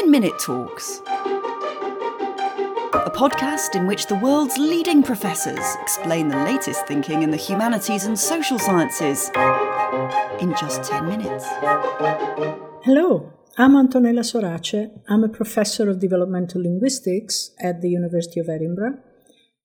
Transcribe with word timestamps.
10 0.00 0.10
Minute 0.10 0.38
Talks, 0.38 1.00
a 2.92 3.10
podcast 3.14 3.74
in 3.74 3.86
which 3.86 4.08
the 4.08 4.16
world's 4.16 4.58
leading 4.58 5.02
professors 5.02 5.76
explain 5.80 6.28
the 6.28 6.36
latest 6.44 6.86
thinking 6.86 7.22
in 7.22 7.30
the 7.30 7.36
humanities 7.38 8.04
and 8.04 8.18
social 8.18 8.58
sciences 8.58 9.30
in 10.38 10.54
just 10.54 10.82
10 10.84 11.06
minutes. 11.06 11.46
Hello, 12.84 13.32
I'm 13.56 13.72
Antonella 13.72 14.22
Sorace. 14.22 14.90
I'm 15.08 15.24
a 15.24 15.30
professor 15.30 15.88
of 15.88 15.98
developmental 15.98 16.62
linguistics 16.62 17.52
at 17.58 17.80
the 17.80 17.88
University 17.88 18.38
of 18.40 18.50
Edinburgh. 18.50 18.98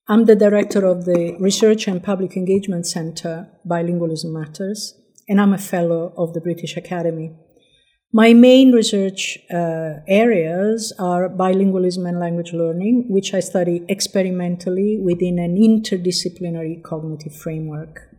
I'm 0.08 0.26
the 0.26 0.36
director 0.36 0.86
of 0.86 1.04
the 1.04 1.36
Research 1.40 1.88
and 1.90 2.02
Public 2.02 2.38
Engagement 2.38 2.88
Centre 2.88 3.50
Bilingualism 3.68 4.32
Matters, 4.32 4.96
and 5.28 5.42
I'm 5.42 5.54
a 5.54 5.58
fellow 5.58 6.14
of 6.16 6.34
the 6.34 6.42
British 6.42 6.78
Academy. 6.78 7.34
My 8.14 8.34
main 8.34 8.74
research 8.74 9.40
uh, 9.50 10.02
areas 10.06 10.92
are 11.00 11.30
bilingualism 11.30 12.06
and 12.06 12.20
language 12.20 12.52
learning, 12.52 13.06
which 13.08 13.34
I 13.34 13.40
study 13.40 13.86
experimentally 13.88 15.00
within 15.02 15.40
an 15.40 15.56
interdisciplinary 15.56 16.84
cognitive 16.84 17.34
framework. 17.34 18.10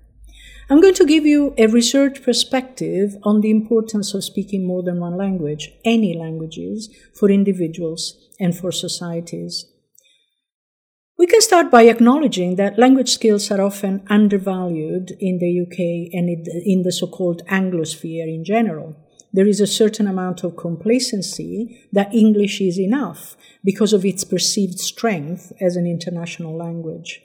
I'm 0.70 0.80
going 0.80 0.94
to 0.94 1.04
give 1.04 1.26
you 1.26 1.52
a 1.58 1.66
research 1.66 2.22
perspective 2.22 3.16
on 3.22 3.42
the 3.42 3.50
importance 3.50 4.14
of 4.14 4.24
speaking 4.24 4.66
more 4.66 4.82
than 4.82 4.98
one 4.98 5.18
language, 5.18 5.70
any 5.84 6.16
languages, 6.16 6.88
for 7.14 7.30
individuals 7.30 8.16
and 8.40 8.56
for 8.56 8.72
societies. 8.72 9.66
We 11.18 11.26
can 11.26 11.42
start 11.42 11.70
by 11.70 11.82
acknowledging 11.82 12.56
that 12.56 12.78
language 12.78 13.10
skills 13.10 13.50
are 13.50 13.60
often 13.60 14.06
undervalued 14.08 15.12
in 15.20 15.38
the 15.38 15.60
UK 15.60 16.14
and 16.14 16.30
in 16.64 16.82
the 16.82 16.92
so 16.92 17.06
called 17.08 17.46
Anglosphere 17.48 18.26
in 18.26 18.42
general 18.42 18.96
there 19.32 19.46
is 19.46 19.60
a 19.60 19.66
certain 19.66 20.06
amount 20.06 20.44
of 20.44 20.56
complacency 20.56 21.80
that 21.92 22.14
English 22.14 22.60
is 22.60 22.78
enough 22.78 23.36
because 23.64 23.92
of 23.92 24.04
its 24.04 24.24
perceived 24.24 24.78
strength 24.78 25.52
as 25.60 25.76
an 25.76 25.86
international 25.86 26.56
language. 26.56 27.22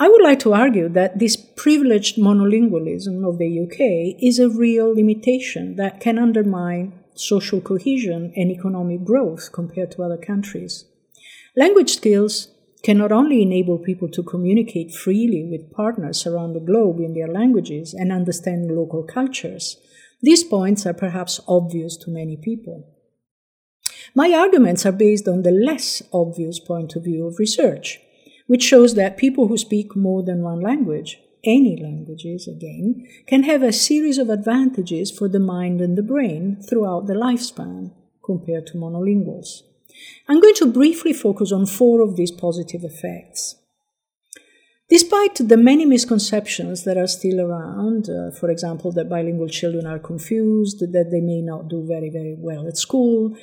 I 0.00 0.08
would 0.08 0.22
like 0.22 0.38
to 0.40 0.54
argue 0.54 0.88
that 0.90 1.18
this 1.18 1.36
privileged 1.36 2.16
monolingualism 2.16 3.28
of 3.28 3.38
the 3.38 3.60
UK 3.64 4.22
is 4.22 4.38
a 4.38 4.48
real 4.48 4.94
limitation 4.94 5.76
that 5.76 6.00
can 6.00 6.18
undermine 6.18 6.92
social 7.14 7.60
cohesion 7.60 8.32
and 8.36 8.50
economic 8.50 9.04
growth 9.04 9.50
compared 9.52 9.90
to 9.92 10.02
other 10.02 10.16
countries. 10.16 10.84
Language 11.56 11.96
skills 11.96 12.48
can 12.84 12.96
not 12.96 13.10
only 13.10 13.42
enable 13.42 13.78
people 13.78 14.08
to 14.08 14.22
communicate 14.22 14.94
freely 14.94 15.44
with 15.44 15.72
partners 15.72 16.26
around 16.26 16.52
the 16.52 16.60
globe 16.60 17.00
in 17.00 17.14
their 17.14 17.26
languages 17.26 17.92
and 17.92 18.12
understand 18.12 18.70
local 18.70 19.02
cultures, 19.02 19.78
these 20.20 20.42
points 20.44 20.84
are 20.86 20.94
perhaps 20.94 21.40
obvious 21.46 21.96
to 21.98 22.10
many 22.10 22.36
people. 22.36 22.94
My 24.14 24.32
arguments 24.32 24.84
are 24.84 24.92
based 24.92 25.28
on 25.28 25.42
the 25.42 25.50
less 25.50 26.02
obvious 26.12 26.58
point 26.58 26.96
of 26.96 27.04
view 27.04 27.26
of 27.26 27.38
research, 27.38 28.00
which 28.46 28.62
shows 28.62 28.94
that 28.94 29.16
people 29.16 29.48
who 29.48 29.56
speak 29.56 29.94
more 29.94 30.22
than 30.22 30.42
one 30.42 30.60
language, 30.60 31.20
any 31.44 31.80
languages 31.80 32.48
again, 32.48 33.06
can 33.26 33.44
have 33.44 33.62
a 33.62 33.72
series 33.72 34.18
of 34.18 34.28
advantages 34.30 35.10
for 35.10 35.28
the 35.28 35.38
mind 35.38 35.80
and 35.80 35.96
the 35.96 36.02
brain 36.02 36.56
throughout 36.68 37.06
the 37.06 37.14
lifespan 37.14 37.92
compared 38.24 38.66
to 38.66 38.78
monolinguals. 38.78 39.62
I'm 40.28 40.40
going 40.40 40.54
to 40.56 40.72
briefly 40.72 41.12
focus 41.12 41.52
on 41.52 41.66
four 41.66 42.00
of 42.00 42.16
these 42.16 42.30
positive 42.32 42.84
effects. 42.84 43.56
Despite 44.88 45.34
the 45.48 45.58
many 45.58 45.84
misconceptions 45.84 46.84
that 46.84 46.96
are 46.96 47.06
still 47.06 47.40
around, 47.40 48.08
uh, 48.08 48.30
for 48.30 48.50
example, 48.50 48.90
that 48.92 49.10
bilingual 49.10 49.48
children 49.48 49.86
are 49.86 49.98
confused, 49.98 50.80
that 50.80 51.10
they 51.10 51.20
may 51.20 51.42
not 51.42 51.68
do 51.68 51.84
very, 51.86 52.08
very 52.08 52.34
well 52.38 52.66
at 52.66 52.78
school, 52.78 53.36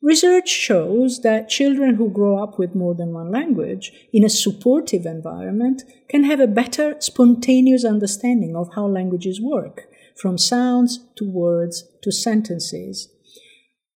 research 0.00 0.48
shows 0.48 1.22
that 1.22 1.48
children 1.48 1.96
who 1.96 2.08
grow 2.08 2.40
up 2.40 2.56
with 2.56 2.76
more 2.76 2.94
than 2.94 3.12
one 3.12 3.32
language 3.32 3.90
in 4.12 4.24
a 4.24 4.28
supportive 4.28 5.06
environment 5.06 5.82
can 6.08 6.22
have 6.22 6.38
a 6.38 6.46
better 6.46 6.94
spontaneous 7.00 7.84
understanding 7.84 8.54
of 8.54 8.70
how 8.76 8.86
languages 8.86 9.40
work, 9.40 9.88
from 10.16 10.38
sounds 10.38 11.00
to 11.16 11.28
words 11.28 11.82
to 12.00 12.12
sentences. 12.12 13.08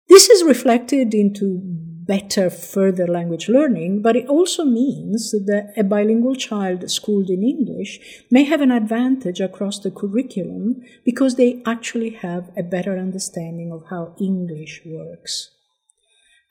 This 0.09 0.29
is 0.29 0.43
reflected 0.43 1.15
into 1.15 1.90
better 2.11 2.51
further 2.51 3.07
language 3.07 3.49
learning, 3.49 4.03
but 4.03 4.17
it 4.17 4.27
also 4.27 4.65
means 4.65 5.31
that 5.31 5.73
a 5.77 5.85
bilingual 5.85 6.35
child 6.35 6.91
schooled 6.91 7.31
in 7.31 7.45
English 7.45 8.25
may 8.33 8.43
have 8.43 8.61
an 8.61 8.73
advantage 8.73 9.41
across 9.41 9.79
the 9.79 9.93
curriculum 9.93 10.83
because 11.05 11.37
they 11.37 11.63
actually 11.65 12.11
have 12.11 12.51
a 12.57 12.65
better 12.65 12.99
understanding 12.99 13.71
of 13.71 13.85
how 13.91 14.13
English 14.21 14.83
works. 14.85 15.53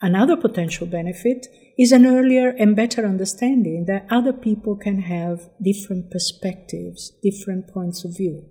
Another 0.02 0.38
potential 0.38 0.88
benefit 0.88 1.48
is 1.78 1.92
an 1.92 2.06
earlier 2.06 2.52
and 2.58 2.74
better 2.74 3.06
understanding 3.06 3.84
that 3.86 4.08
other 4.09 4.31
people 4.31 4.78
can 4.78 5.02
have 5.02 5.50
different 5.62 6.09
perspectives, 6.09 7.12
different 7.22 7.68
points 7.68 8.06
of 8.06 8.16
view. 8.16 8.46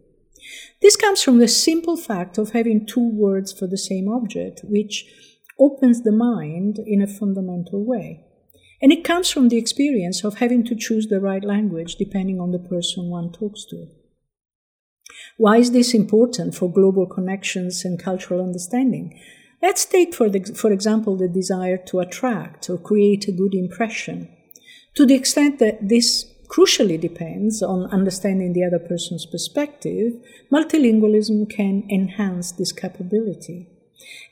This 0.82 0.94
comes 0.94 1.22
from 1.22 1.38
the 1.38 1.48
simple 1.48 1.96
fact 1.96 2.36
of 2.36 2.50
having 2.50 2.84
two 2.84 3.08
words 3.08 3.50
for 3.50 3.66
the 3.66 3.78
same 3.78 4.08
object, 4.08 4.60
which 4.62 5.06
opens 5.58 6.02
the 6.02 6.12
mind 6.12 6.78
in 6.78 7.02
a 7.02 7.06
fundamental 7.06 7.84
way. 7.84 8.24
And 8.80 8.92
it 8.92 9.04
comes 9.04 9.30
from 9.30 9.48
the 9.48 9.58
experience 9.58 10.24
of 10.24 10.38
having 10.38 10.64
to 10.64 10.76
choose 10.76 11.08
the 11.08 11.20
right 11.20 11.44
language 11.44 11.96
depending 11.96 12.40
on 12.40 12.52
the 12.52 12.58
person 12.58 13.10
one 13.10 13.32
talks 13.32 13.64
to. 13.66 13.86
Why 15.36 15.58
is 15.58 15.72
this 15.72 15.94
important 15.94 16.54
for 16.54 16.72
global 16.72 17.06
connections 17.06 17.84
and 17.84 18.02
cultural 18.02 18.42
understanding? 18.42 19.18
Let's 19.60 19.84
take, 19.84 20.14
for, 20.14 20.28
the, 20.28 20.40
for 20.54 20.70
example, 20.70 21.16
the 21.16 21.28
desire 21.28 21.78
to 21.86 21.98
attract 21.98 22.70
or 22.70 22.78
create 22.78 23.26
a 23.26 23.32
good 23.32 23.54
impression. 23.54 24.28
To 24.94 25.04
the 25.04 25.14
extent 25.14 25.58
that 25.58 25.88
this 25.88 26.26
crucially 26.48 27.00
depends 27.00 27.62
on 27.62 27.90
understanding 27.90 28.52
the 28.52 28.64
other 28.64 28.78
person's 28.78 29.26
perspective, 29.26 30.14
multilingualism 30.52 31.50
can 31.50 31.86
enhance 31.90 32.52
this 32.52 32.72
capability. 32.72 33.68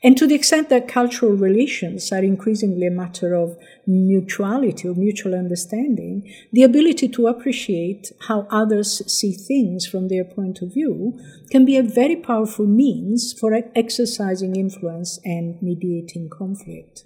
And 0.03 0.17
to 0.17 0.27
the 0.27 0.35
extent 0.35 0.69
that 0.69 0.87
cultural 0.87 1.33
relations 1.33 2.11
are 2.11 2.23
increasingly 2.23 2.87
a 2.87 2.91
matter 2.91 3.33
of 3.35 3.57
mutuality 3.85 4.87
or 4.87 4.93
mutual 4.93 5.33
understanding, 5.33 6.31
the 6.53 6.63
ability 6.63 7.09
to 7.09 7.27
appreciate 7.27 8.11
how 8.27 8.47
others 8.49 9.01
see 9.11 9.33
things 9.33 9.85
from 9.85 10.07
their 10.07 10.23
point 10.23 10.61
of 10.61 10.73
view 10.73 11.19
can 11.51 11.65
be 11.65 11.77
a 11.77 11.83
very 11.83 12.15
powerful 12.15 12.65
means 12.65 13.33
for 13.37 13.53
exercising 13.75 14.55
influence 14.55 15.19
and 15.25 15.61
mediating 15.61 16.29
conflict. 16.29 17.03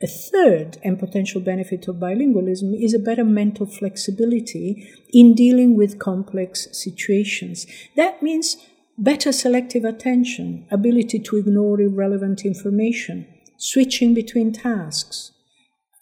A 0.00 0.06
third 0.06 0.78
and 0.84 0.96
potential 0.96 1.40
benefit 1.40 1.88
of 1.88 1.96
bilingualism 1.96 2.72
is 2.80 2.94
a 2.94 3.00
better 3.00 3.24
mental 3.24 3.66
flexibility 3.66 4.88
in 5.12 5.34
dealing 5.34 5.76
with 5.76 5.98
complex 5.98 6.68
situations. 6.70 7.66
That 7.96 8.22
means 8.22 8.56
better 8.98 9.30
selective 9.30 9.84
attention, 9.84 10.66
ability 10.70 11.20
to 11.20 11.36
ignore 11.36 11.80
irrelevant 11.80 12.44
information, 12.44 13.26
switching 13.56 14.12
between 14.12 14.52
tasks, 14.52 15.32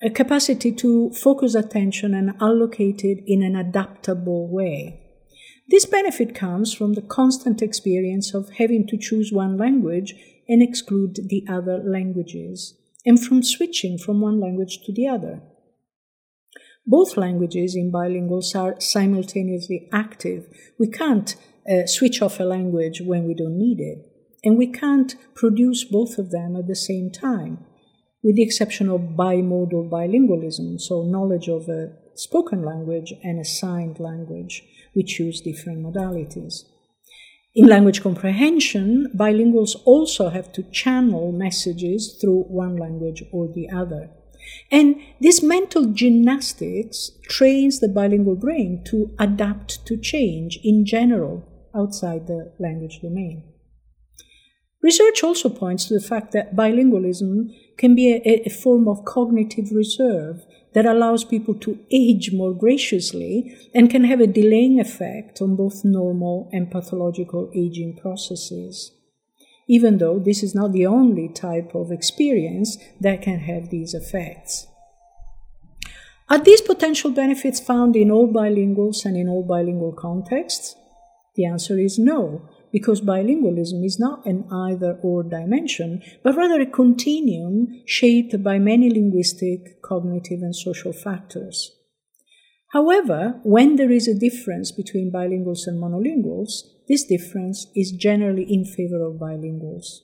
a 0.02 0.08
capacity 0.08 0.72
to 0.72 1.10
focus 1.10 1.54
attention 1.54 2.14
and 2.14 2.34
allocate 2.40 3.04
it 3.04 3.22
in 3.26 3.42
an 3.42 3.54
adaptable 3.54 4.48
way. 4.48 5.02
This 5.68 5.84
benefit 5.84 6.34
comes 6.34 6.72
from 6.72 6.94
the 6.94 7.02
constant 7.02 7.60
experience 7.60 8.32
of 8.32 8.50
having 8.58 8.86
to 8.88 8.96
choose 8.96 9.32
one 9.32 9.58
language 9.58 10.14
and 10.48 10.62
exclude 10.62 11.16
the 11.28 11.44
other 11.48 11.82
languages, 11.84 12.74
and 13.04 13.22
from 13.22 13.42
switching 13.42 13.98
from 13.98 14.20
one 14.20 14.40
language 14.40 14.78
to 14.86 14.92
the 14.92 15.06
other. 15.06 15.42
Both 16.86 17.16
languages 17.16 17.74
in 17.74 17.90
bilinguals 17.90 18.54
are 18.54 18.80
simultaneously 18.80 19.88
active. 19.92 20.46
We 20.78 20.88
can't 20.88 21.34
uh, 21.68 21.86
switch 21.86 22.22
off 22.22 22.40
a 22.40 22.44
language 22.44 23.00
when 23.00 23.26
we 23.26 23.34
don't 23.34 23.58
need 23.58 23.80
it. 23.80 23.98
And 24.44 24.56
we 24.56 24.66
can't 24.68 25.16
produce 25.34 25.84
both 25.84 26.18
of 26.18 26.30
them 26.30 26.56
at 26.56 26.68
the 26.68 26.76
same 26.76 27.10
time, 27.10 27.64
with 28.22 28.36
the 28.36 28.42
exception 28.42 28.88
of 28.88 29.16
bimodal 29.16 29.90
bilingualism, 29.90 30.80
so 30.80 31.02
knowledge 31.02 31.48
of 31.48 31.68
a 31.68 31.92
spoken 32.14 32.62
language 32.62 33.12
and 33.22 33.40
a 33.40 33.44
signed 33.44 33.98
language, 33.98 34.62
which 34.94 35.18
use 35.18 35.40
different 35.40 35.82
modalities. 35.82 36.64
In 37.54 37.66
language 37.66 38.02
comprehension, 38.02 39.10
bilinguals 39.16 39.74
also 39.84 40.28
have 40.28 40.52
to 40.52 40.62
channel 40.70 41.32
messages 41.32 42.18
through 42.20 42.44
one 42.44 42.76
language 42.76 43.24
or 43.32 43.48
the 43.48 43.68
other. 43.70 44.10
And 44.70 45.00
this 45.20 45.42
mental 45.42 45.86
gymnastics 45.86 47.10
trains 47.22 47.80
the 47.80 47.88
bilingual 47.88 48.36
brain 48.36 48.84
to 48.86 49.10
adapt 49.18 49.84
to 49.86 49.96
change 49.96 50.60
in 50.62 50.84
general 50.84 51.44
outside 51.76 52.26
the 52.26 52.52
language 52.58 53.00
domain. 53.00 53.44
Research 54.82 55.22
also 55.22 55.48
points 55.48 55.86
to 55.86 55.94
the 55.94 56.06
fact 56.06 56.32
that 56.32 56.54
bilingualism 56.54 57.54
can 57.76 57.94
be 57.94 58.12
a, 58.12 58.42
a, 58.46 58.50
form 58.50 58.86
of 58.88 59.04
cognitive 59.04 59.72
reserve 59.72 60.44
that 60.74 60.86
allows 60.86 61.24
people 61.24 61.54
to 61.54 61.78
age 61.90 62.32
more 62.32 62.54
graciously 62.54 63.56
and 63.74 63.90
can 63.90 64.04
have 64.04 64.20
a 64.20 64.26
delaying 64.26 64.78
effect 64.78 65.40
on 65.42 65.56
both 65.56 65.84
normal 65.84 66.48
and 66.52 66.70
pathological 66.70 67.50
aging 67.54 67.96
processes. 67.96 68.92
even 69.68 69.98
though 69.98 70.18
this 70.18 70.42
is 70.42 70.54
not 70.54 70.72
the 70.72 70.86
only 70.86 71.28
type 71.28 71.74
of 71.74 71.90
experience 71.90 72.78
that 73.00 73.22
can 73.22 73.40
have 73.40 73.70
these 73.70 73.94
effects. 73.94 74.66
Are 76.28 76.38
these 76.38 76.60
potential 76.60 77.10
benefits 77.10 77.60
found 77.60 77.94
in 77.96 78.10
all 78.10 78.32
bilinguals 78.32 79.04
and 79.04 79.16
in 79.16 79.28
all 79.28 79.44
bilingual 79.44 79.92
contexts? 79.92 80.76
The 81.36 81.44
answer 81.44 81.78
is 81.78 81.98
no, 81.98 82.48
because 82.72 83.00
bilingualism 83.00 83.84
is 83.84 83.98
not 83.98 84.26
an 84.26 84.46
either 84.50 84.98
or 85.02 85.22
dimension, 85.22 86.02
but 86.22 86.36
rather 86.36 86.60
a 86.60 86.66
continuum 86.66 87.82
shaped 87.86 88.42
by 88.42 88.58
many 88.58 88.90
linguistic, 88.90 89.82
cognitive, 89.82 90.40
and 90.42 90.56
social 90.56 90.92
factors. 90.92 91.72
However, 92.72 93.40
when 93.44 93.76
there 93.76 93.90
is 93.90 94.08
a 94.08 94.18
difference 94.18 94.72
between 94.72 95.12
bilinguals 95.12 95.66
and 95.66 95.80
monolinguals, 95.80 96.62
this 96.88 97.04
difference 97.04 97.66
is 97.74 97.92
generally 97.92 98.42
in 98.42 98.64
favor 98.64 99.02
of 99.02 99.20
bilinguals. 99.20 100.00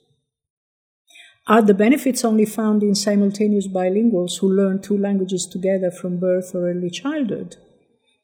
Are 1.48 1.62
the 1.62 1.74
benefits 1.74 2.24
only 2.24 2.44
found 2.44 2.82
in 2.82 2.94
simultaneous 2.94 3.66
bilinguals 3.66 4.38
who 4.38 4.48
learn 4.48 4.80
two 4.80 4.96
languages 4.96 5.46
together 5.46 5.90
from 5.90 6.20
birth 6.20 6.54
or 6.54 6.70
early 6.70 6.88
childhood? 6.88 7.56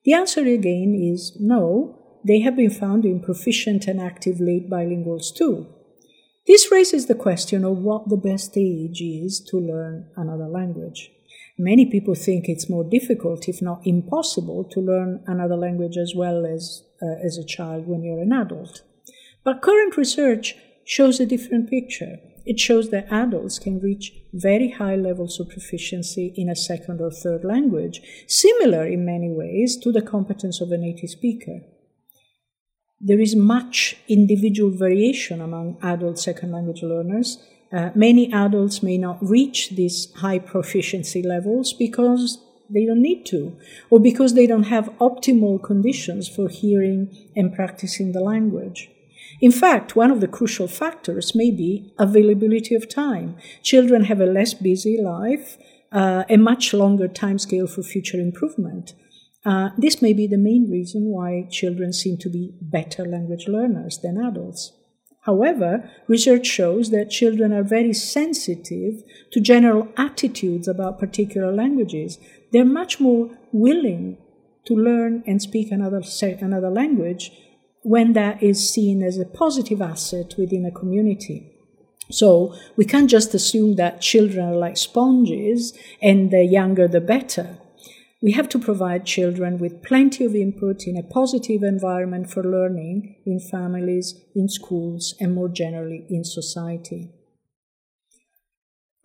The 0.04 0.12
answer 0.12 0.42
again 0.46 0.94
is 0.94 1.36
no, 1.40 2.07
they 2.24 2.40
have 2.40 2.56
been 2.56 2.70
found 2.70 3.04
in 3.04 3.20
proficient 3.20 3.86
and 3.86 4.00
active 4.00 4.40
late 4.40 4.68
bilinguals 4.68 5.34
too. 5.34 5.66
This 6.46 6.72
raises 6.72 7.06
the 7.06 7.14
question 7.14 7.64
of 7.64 7.78
what 7.78 8.08
the 8.08 8.16
best 8.16 8.56
age 8.56 9.02
is 9.02 9.40
to 9.50 9.58
learn 9.58 10.08
another 10.16 10.48
language. 10.48 11.10
Many 11.58 11.86
people 11.86 12.14
think 12.14 12.48
it's 12.48 12.70
more 12.70 12.84
difficult, 12.84 13.48
if 13.48 13.60
not 13.60 13.82
impossible, 13.84 14.64
to 14.70 14.80
learn 14.80 15.22
another 15.26 15.56
language 15.56 15.96
as 15.96 16.14
well 16.14 16.46
as 16.46 16.84
uh, 17.02 17.24
as 17.24 17.36
a 17.36 17.44
child 17.44 17.86
when 17.86 18.02
you're 18.02 18.22
an 18.22 18.32
adult. 18.32 18.82
But 19.44 19.62
current 19.62 19.96
research 19.96 20.56
shows 20.84 21.20
a 21.20 21.26
different 21.26 21.68
picture. 21.68 22.16
It 22.46 22.58
shows 22.58 22.90
that 22.90 23.12
adults 23.12 23.58
can 23.58 23.78
reach 23.78 24.12
very 24.32 24.70
high 24.70 24.96
levels 24.96 25.38
of 25.38 25.50
proficiency 25.50 26.32
in 26.34 26.48
a 26.48 26.56
second 26.56 27.00
or 27.00 27.10
third 27.10 27.44
language, 27.44 28.00
similar 28.26 28.86
in 28.86 29.04
many 29.04 29.30
ways 29.30 29.76
to 29.82 29.92
the 29.92 30.00
competence 30.00 30.60
of 30.60 30.72
a 30.72 30.78
native 30.78 31.10
speaker. 31.10 31.60
There 33.00 33.20
is 33.20 33.36
much 33.36 33.96
individual 34.08 34.70
variation 34.70 35.40
among 35.40 35.78
adult 35.82 36.18
second 36.18 36.50
language 36.50 36.82
learners. 36.82 37.38
Uh, 37.72 37.90
many 37.94 38.32
adults 38.32 38.82
may 38.82 38.98
not 38.98 39.18
reach 39.22 39.70
these 39.70 40.12
high 40.14 40.40
proficiency 40.40 41.22
levels 41.22 41.72
because 41.72 42.38
they 42.68 42.84
don't 42.84 43.02
need 43.02 43.24
to, 43.26 43.56
or 43.88 44.00
because 44.00 44.34
they 44.34 44.46
don't 44.46 44.64
have 44.64 44.90
optimal 44.98 45.62
conditions 45.62 46.28
for 46.28 46.48
hearing 46.48 47.16
and 47.36 47.54
practicing 47.54 48.12
the 48.12 48.20
language. 48.20 48.90
In 49.40 49.52
fact, 49.52 49.94
one 49.94 50.10
of 50.10 50.20
the 50.20 50.28
crucial 50.28 50.66
factors 50.66 51.34
may 51.34 51.50
be 51.50 51.92
availability 51.98 52.74
of 52.74 52.88
time. 52.88 53.36
Children 53.62 54.04
have 54.04 54.20
a 54.20 54.26
less 54.26 54.54
busy 54.54 55.00
life, 55.00 55.56
uh, 55.92 56.24
a 56.28 56.36
much 56.36 56.74
longer 56.74 57.06
time 57.06 57.38
scale 57.38 57.66
for 57.66 57.82
future 57.82 58.18
improvement. 58.18 58.94
Uh, 59.48 59.70
this 59.78 60.02
may 60.02 60.12
be 60.12 60.26
the 60.26 60.36
main 60.36 60.70
reason 60.70 61.04
why 61.06 61.48
children 61.50 61.90
seem 61.90 62.18
to 62.18 62.28
be 62.28 62.52
better 62.60 63.06
language 63.06 63.48
learners 63.48 63.98
than 64.02 64.22
adults. 64.22 64.72
However, 65.22 65.90
research 66.06 66.46
shows 66.46 66.90
that 66.90 67.08
children 67.08 67.54
are 67.54 67.62
very 67.62 67.94
sensitive 67.94 69.02
to 69.32 69.40
general 69.40 69.88
attitudes 69.96 70.68
about 70.68 70.98
particular 70.98 71.50
languages. 71.50 72.18
They're 72.52 72.76
much 72.80 73.00
more 73.00 73.30
willing 73.50 74.18
to 74.66 74.74
learn 74.74 75.24
and 75.26 75.40
speak 75.40 75.72
another, 75.72 76.02
another 76.20 76.68
language 76.68 77.32
when 77.84 78.12
that 78.12 78.42
is 78.42 78.68
seen 78.68 79.02
as 79.02 79.16
a 79.16 79.24
positive 79.24 79.80
asset 79.80 80.34
within 80.36 80.66
a 80.66 80.78
community. 80.78 81.50
So 82.10 82.54
we 82.76 82.84
can't 82.84 83.08
just 83.08 83.32
assume 83.32 83.76
that 83.76 84.02
children 84.02 84.46
are 84.46 84.56
like 84.56 84.76
sponges 84.76 85.72
and 86.02 86.30
the 86.30 86.44
younger 86.44 86.86
the 86.86 87.00
better. 87.00 87.56
We 88.20 88.32
have 88.32 88.48
to 88.50 88.58
provide 88.58 89.06
children 89.06 89.58
with 89.58 89.82
plenty 89.82 90.24
of 90.24 90.34
input 90.34 90.86
in 90.86 90.96
a 90.96 91.02
positive 91.02 91.62
environment 91.62 92.30
for 92.30 92.42
learning 92.42 93.16
in 93.24 93.38
families, 93.38 94.14
in 94.34 94.48
schools, 94.48 95.14
and 95.20 95.34
more 95.34 95.48
generally 95.48 96.04
in 96.10 96.24
society. 96.24 97.10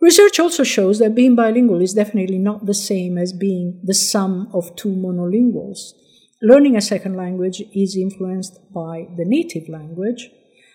Research 0.00 0.38
also 0.40 0.64
shows 0.64 0.98
that 0.98 1.14
being 1.14 1.34
bilingual 1.34 1.80
is 1.80 1.94
definitely 1.94 2.38
not 2.38 2.66
the 2.66 2.74
same 2.74 3.16
as 3.16 3.32
being 3.32 3.80
the 3.84 3.94
sum 3.94 4.48
of 4.52 4.74
two 4.76 4.90
monolinguals 4.90 5.92
learning 6.44 6.76
a 6.76 6.80
second 6.80 7.16
language 7.16 7.62
is 7.74 7.96
influenced 7.96 8.58
by 8.72 9.08
the 9.16 9.24
native 9.24 9.66
language, 9.68 10.30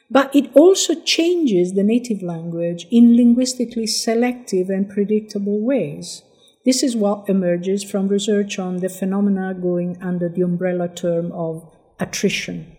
but 0.09 0.35
it 0.35 0.49
also 0.55 0.99
changes 1.01 1.73
the 1.73 1.83
native 1.83 2.23
language 2.23 2.87
in 2.89 3.15
linguistically 3.15 3.85
selective 3.85 4.69
and 4.69 4.89
predictable 4.89 5.61
ways. 5.63 6.23
This 6.69 6.83
is 6.83 6.95
what 6.95 7.27
emerges 7.27 7.83
from 7.83 8.09
research 8.09 8.59
on 8.59 8.77
the 8.77 8.89
phenomena 8.89 9.55
going 9.59 9.97
under 10.03 10.29
the 10.29 10.43
umbrella 10.43 10.87
term 10.87 11.31
of 11.31 11.67
attrition. 11.99 12.77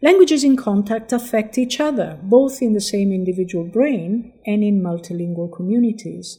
Languages 0.00 0.44
in 0.44 0.56
contact 0.56 1.12
affect 1.12 1.58
each 1.58 1.80
other, 1.80 2.16
both 2.22 2.62
in 2.62 2.74
the 2.74 2.80
same 2.80 3.10
individual 3.10 3.64
brain 3.64 4.34
and 4.46 4.62
in 4.62 4.80
multilingual 4.80 5.52
communities. 5.52 6.38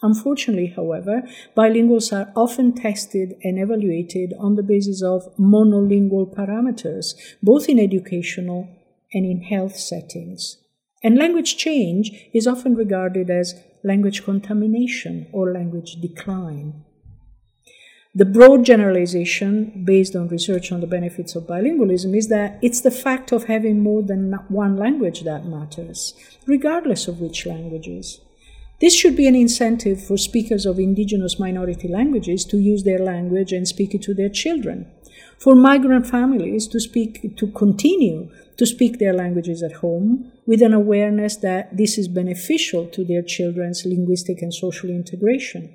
Unfortunately, 0.00 0.72
however, 0.74 1.24
bilinguals 1.54 2.10
are 2.10 2.32
often 2.34 2.72
tested 2.72 3.34
and 3.42 3.58
evaluated 3.58 4.32
on 4.40 4.54
the 4.54 4.62
basis 4.62 5.02
of 5.02 5.28
monolingual 5.36 6.34
parameters, 6.34 7.12
both 7.42 7.68
in 7.68 7.78
educational 7.78 8.66
and 9.12 9.26
in 9.26 9.42
health 9.42 9.76
settings. 9.76 10.56
And 11.02 11.18
language 11.18 11.58
change 11.58 12.30
is 12.32 12.46
often 12.46 12.74
regarded 12.76 13.28
as 13.28 13.62
language 13.84 14.24
contamination 14.24 15.28
or 15.32 15.52
language 15.52 16.00
decline. 16.00 16.82
The 18.16 18.24
broad 18.24 18.64
generalization, 18.64 19.82
based 19.84 20.14
on 20.16 20.28
research 20.28 20.72
on 20.72 20.80
the 20.80 20.86
benefits 20.86 21.34
of 21.34 21.48
bilingualism, 21.48 22.16
is 22.16 22.28
that 22.28 22.58
it's 22.62 22.80
the 22.80 22.90
fact 22.90 23.32
of 23.32 23.44
having 23.44 23.80
more 23.80 24.02
than 24.02 24.32
one 24.48 24.76
language 24.76 25.22
that 25.22 25.46
matters, 25.46 26.14
regardless 26.46 27.08
of 27.08 27.20
which 27.20 27.44
languages. 27.44 28.20
This 28.80 28.94
should 28.94 29.16
be 29.16 29.26
an 29.26 29.34
incentive 29.34 30.02
for 30.02 30.16
speakers 30.16 30.64
of 30.64 30.78
indigenous 30.78 31.38
minority 31.38 31.88
languages 31.88 32.44
to 32.46 32.58
use 32.58 32.84
their 32.84 33.00
language 33.00 33.52
and 33.52 33.66
speak 33.66 33.94
it 33.94 34.02
to 34.02 34.14
their 34.14 34.28
children. 34.28 34.86
For 35.38 35.54
migrant 35.54 36.06
families 36.06 36.66
to 36.68 36.80
speak, 36.80 37.36
to 37.36 37.46
continue 37.48 38.30
to 38.56 38.66
speak 38.66 38.98
their 38.98 39.12
languages 39.12 39.62
at 39.62 39.72
home 39.84 40.32
with 40.46 40.62
an 40.62 40.72
awareness 40.72 41.36
that 41.36 41.76
this 41.76 41.98
is 41.98 42.08
beneficial 42.08 42.86
to 42.86 43.04
their 43.04 43.22
children's 43.22 43.84
linguistic 43.84 44.42
and 44.42 44.54
social 44.54 44.90
integration. 44.90 45.74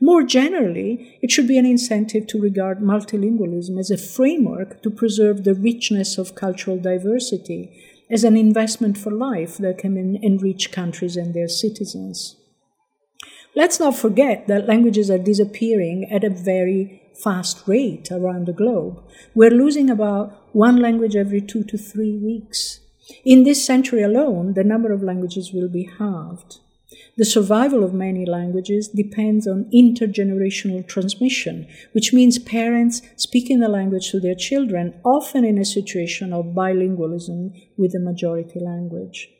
More 0.00 0.22
generally, 0.22 1.18
it 1.22 1.30
should 1.30 1.46
be 1.48 1.58
an 1.58 1.66
incentive 1.66 2.26
to 2.28 2.40
regard 2.40 2.80
multilingualism 2.80 3.78
as 3.78 3.90
a 3.90 3.98
framework 3.98 4.82
to 4.82 4.90
preserve 4.90 5.44
the 5.44 5.54
richness 5.54 6.18
of 6.18 6.34
cultural 6.34 6.78
diversity 6.78 7.80
as 8.10 8.24
an 8.24 8.36
investment 8.36 8.98
for 8.98 9.10
life 9.10 9.56
that 9.58 9.78
can 9.78 10.16
enrich 10.16 10.72
countries 10.72 11.16
and 11.16 11.32
their 11.32 11.48
citizens. 11.48 12.36
Let's 13.54 13.78
not 13.78 13.96
forget 13.96 14.46
that 14.48 14.66
languages 14.66 15.10
are 15.10 15.18
disappearing 15.18 16.10
at 16.10 16.24
a 16.24 16.30
very 16.30 17.00
fast 17.16 17.66
rate 17.66 18.10
around 18.10 18.46
the 18.46 18.52
globe. 18.52 19.02
We're 19.34 19.50
losing 19.50 19.90
about 19.90 20.54
one 20.54 20.76
language 20.76 21.16
every 21.16 21.40
two 21.40 21.64
to 21.64 21.78
three 21.78 22.16
weeks. 22.16 22.80
In 23.24 23.44
this 23.44 23.64
century 23.64 24.02
alone, 24.02 24.54
the 24.54 24.64
number 24.64 24.92
of 24.92 25.02
languages 25.02 25.52
will 25.52 25.68
be 25.68 25.90
halved. 25.98 26.60
The 27.16 27.24
survival 27.24 27.84
of 27.84 27.94
many 27.94 28.24
languages 28.24 28.88
depends 28.88 29.46
on 29.46 29.70
intergenerational 29.72 30.86
transmission, 30.86 31.66
which 31.92 32.12
means 32.12 32.38
parents 32.38 33.02
speaking 33.16 33.60
the 33.60 33.68
language 33.68 34.10
to 34.10 34.20
their 34.20 34.34
children, 34.34 34.94
often 35.04 35.44
in 35.44 35.58
a 35.58 35.64
situation 35.64 36.32
of 36.32 36.54
bilingualism 36.54 37.52
with 37.76 37.92
the 37.92 38.00
majority 38.00 38.58
language. 38.60 39.33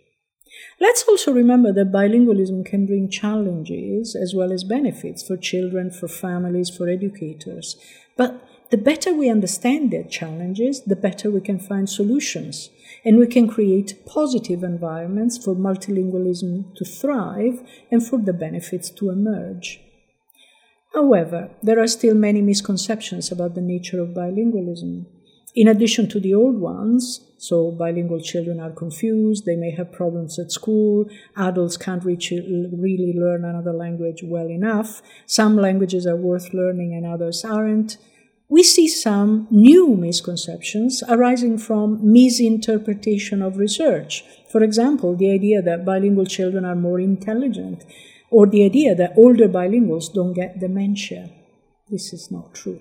Let's 0.80 1.04
also 1.04 1.32
remember 1.32 1.73
that 1.73 1.92
bilingualism 1.92 2.66
can 2.66 2.87
bring 2.87 3.08
challenges 3.08 4.14
as 4.14 4.34
well 4.34 4.52
as 4.52 4.64
benefits 4.64 5.23
for 5.23 5.37
children, 5.37 5.90
for 5.90 6.08
families, 6.08 6.70
for 6.70 6.88
educators. 6.88 7.76
But 8.16 8.46
the 8.70 8.76
better 8.78 9.14
we 9.14 9.30
understand 9.30 9.90
their 9.90 10.04
challenges, 10.04 10.82
the 10.82 10.96
better 10.96 11.30
we 11.30 11.40
can 11.40 11.58
find 11.58 11.88
solutions 11.88 12.70
and 13.04 13.18
we 13.18 13.26
can 13.26 13.46
create 13.46 14.04
positive 14.06 14.64
environments 14.64 15.38
for 15.38 15.54
multilingualism 15.54 16.75
to 16.75 16.84
thrive 16.84 17.62
and 17.90 18.04
for 18.04 18.18
the 18.18 18.32
benefits 18.32 18.90
to 18.90 19.11
emerge. 19.11 19.80
However, 20.94 21.50
there 21.62 21.80
are 21.80 21.88
still 21.88 22.14
many 22.14 22.40
misconceptions 22.40 23.30
about 23.30 23.54
the 23.54 23.61
nature 23.61 24.00
of 24.00 24.11
bilingualism. 24.11 25.06
In 25.54 25.68
addition 25.68 26.08
to 26.08 26.18
the 26.18 26.34
old 26.34 26.58
ones, 26.58 27.20
so 27.38 27.70
bilingual 27.70 28.20
children 28.20 28.58
are 28.58 28.73
confused, 28.73 29.44
they 29.44 29.54
may 29.54 29.70
have 29.70 29.92
problems 29.92 30.38
at 30.38 30.50
school, 30.50 31.06
adults 31.37 31.76
can't 31.76 32.04
reach, 32.04 32.30
really 32.30 33.14
learn 33.16 33.44
another 33.44 33.73
language 33.73 34.23
well 34.25 34.49
enough, 34.49 35.00
some 35.26 35.56
languages 35.56 36.06
are 36.06 36.16
worth 36.16 36.52
learning 36.52 36.94
and 36.94 37.06
others 37.06 37.44
aren't. 37.44 37.99
we 38.49 38.62
see 38.62 38.87
some 38.87 39.49
new 39.50 39.96
misconceptions 39.96 41.02
arising 41.08 41.56
from 41.58 41.99
misinterpretation 42.02 43.42
of 43.42 43.56
research. 43.56 44.23
For 44.50 44.62
example, 44.62 45.16
the 45.16 45.30
idea 45.30 45.62
that 45.62 45.84
bilingual 45.84 46.26
children 46.26 46.64
are 46.64 46.76
more 46.76 47.00
intelligent, 47.00 47.84
or 48.30 48.46
the 48.46 48.64
idea 48.64 48.94
that 48.94 49.14
older 49.16 49.49
bilinguals 49.49 50.12
don't 50.12 50.34
get 50.34 50.61
dementia. 50.61 51.30
This 51.90 52.12
is 52.12 52.30
not 52.30 52.54
true. 52.54 52.80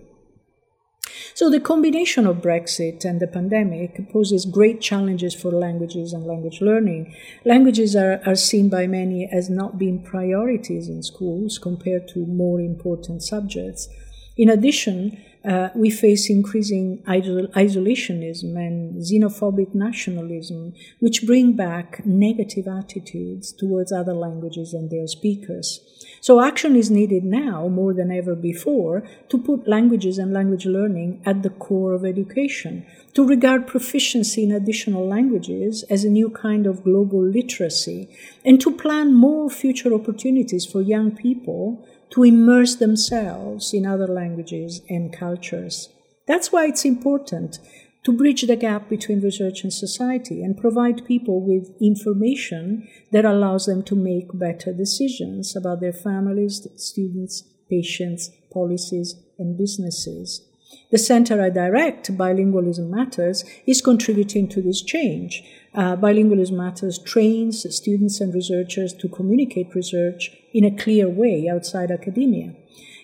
So, 1.43 1.49
the 1.49 1.59
combination 1.59 2.25
of 2.25 2.37
Brexit 2.37 3.03
and 3.03 3.19
the 3.19 3.27
pandemic 3.27 4.09
poses 4.13 4.45
great 4.45 4.79
challenges 4.79 5.35
for 5.35 5.51
languages 5.51 6.13
and 6.13 6.25
language 6.25 6.61
learning. 6.61 7.13
Languages 7.43 7.97
are, 7.97 8.21
are 8.25 8.35
seen 8.35 8.69
by 8.69 8.87
many 8.87 9.27
as 9.29 9.49
not 9.49 9.77
being 9.77 10.01
priorities 10.01 10.87
in 10.87 11.03
schools 11.03 11.59
compared 11.59 12.07
to 12.13 12.25
more 12.25 12.61
important 12.61 13.23
subjects. 13.23 13.89
In 14.37 14.47
addition, 14.47 15.21
uh, 15.45 15.69
we 15.75 15.89
face 15.89 16.29
increasing 16.29 16.99
isolationism 17.05 18.55
and 18.55 19.01
xenophobic 19.01 19.75
nationalism, 19.75 20.73
which 20.99 21.25
bring 21.25 21.53
back 21.53 22.05
negative 22.05 22.65
attitudes 22.67 23.51
towards 23.51 23.91
other 23.91 24.13
languages 24.13 24.73
and 24.73 24.89
their 24.89 25.07
speakers. 25.07 25.81
So, 26.21 26.39
action 26.39 26.77
is 26.77 26.89
needed 26.89 27.25
now 27.25 27.67
more 27.67 27.93
than 27.93 28.09
ever 28.09 28.35
before 28.35 29.03
to 29.27 29.37
put 29.37 29.67
languages 29.67 30.17
and 30.17 30.31
language 30.31 30.65
learning 30.65 31.21
at 31.25 31.43
the 31.43 31.49
core 31.49 31.91
of 31.91 32.05
education, 32.05 32.85
to 33.13 33.27
regard 33.27 33.67
proficiency 33.67 34.43
in 34.43 34.51
additional 34.53 35.05
languages 35.05 35.83
as 35.89 36.05
a 36.05 36.09
new 36.09 36.29
kind 36.29 36.65
of 36.65 36.85
global 36.85 37.21
literacy, 37.21 38.07
and 38.45 38.61
to 38.61 38.71
plan 38.71 39.13
more 39.13 39.49
future 39.49 39.93
opportunities 39.93 40.65
for 40.65 40.81
young 40.81 41.11
people 41.11 41.85
to 42.13 42.23
immerse 42.23 42.75
themselves 42.75 43.73
in 43.73 43.87
other 43.87 44.07
languages 44.07 44.81
and 44.87 45.11
cultures. 45.11 45.89
That's 46.27 46.51
why 46.51 46.67
it's 46.67 46.85
important 46.85 47.57
to 48.03 48.11
bridge 48.11 48.43
the 48.43 48.55
gap 48.55 48.87
between 48.87 49.21
research 49.21 49.63
and 49.63 49.73
society 49.73 50.43
and 50.43 50.55
provide 50.55 51.05
people 51.05 51.41
with 51.41 51.73
information 51.81 52.87
that 53.11 53.25
allows 53.25 53.65
them 53.65 53.81
to 53.83 53.95
make 53.95 54.27
better 54.37 54.71
decisions 54.73 55.55
about 55.55 55.81
their 55.81 55.93
families, 55.93 56.67
students, 56.75 57.43
patients, 57.67 58.29
policies, 58.51 59.15
and 59.39 59.57
businesses. 59.57 60.47
The 60.91 60.97
center 60.99 61.41
I 61.41 61.49
direct, 61.49 62.15
Bilingualism 62.15 62.89
Matters, 62.89 63.43
is 63.65 63.81
contributing 63.81 64.47
to 64.49 64.61
this 64.61 64.83
change. 64.83 65.43
Uh, 65.75 65.95
Bilingualism 65.95 66.51
Matters 66.51 66.99
trains 66.99 67.65
students 67.75 68.21
and 68.21 68.33
researchers 68.33 68.93
to 68.93 69.09
communicate 69.09 69.73
research 69.73 70.31
in 70.53 70.63
a 70.63 70.75
clear 70.75 71.09
way 71.09 71.49
outside 71.49 71.89
academia. 71.89 72.53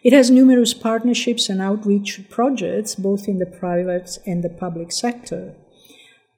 It 0.04 0.14
has 0.14 0.30
numerous 0.30 0.74
partnerships 0.74 1.50
and 1.50 1.62
outreach 1.62 2.30
projects, 2.30 2.96
both 2.96 3.28
in 3.28 3.40
the 3.40 3.46
private 3.46 4.20
and 4.26 4.44
the 4.44 4.50
public 4.50 4.92
sector. 4.92 5.56